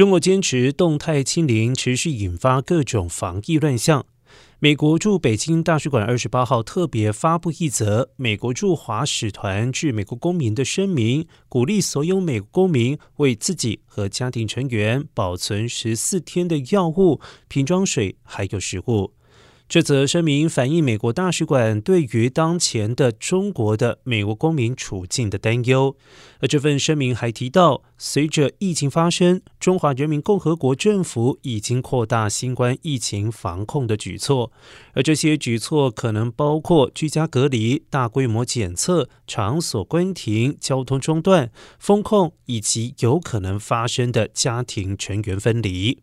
[0.00, 4.06] 中国坚持动态清零，持续引发各种防疫乱象。
[4.58, 19.12] 美国驻北京大使馆二十八号特别发布一则美国驻华使团致美国公民的声明，鼓励所有美国公民为自己和家庭成员保存十四天的药物、瓶装水还有食物。
[19.70, 25.94] 这则声明反映美国大使馆对于当前的中国的美国公民处境的担忧。
[26.40, 34.50] 而这份声明还提到，随着疫情发生，中华人民共和国政府已经扩大新冠疫情防控的举措，
[34.94, 46.00] 而这些举措可能包括居家隔离、大规模检测、场所关停、交通中断、封控，以及有可能发生的家庭成员分离。